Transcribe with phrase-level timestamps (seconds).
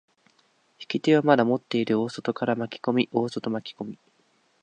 [0.79, 3.99] 引き手をまだ持っている大外から巻き込み、大外巻き込み。